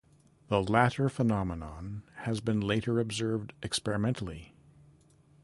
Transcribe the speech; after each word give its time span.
The 0.47 0.63
latter 0.63 1.09
phenomenon 1.09 2.01
has 2.23 2.39
been 2.41 2.59
later 2.59 2.99
observed 2.99 3.53
experimentally. 3.61 4.55